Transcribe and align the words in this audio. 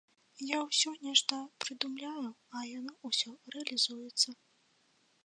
Я 0.45 0.57
ўсё 0.67 0.93
нешта 1.07 1.37
прыдумляю, 1.65 2.25
а 2.57 2.63
яно 2.79 2.93
ўсё 3.13 3.37
рэалізуецца. 3.57 4.29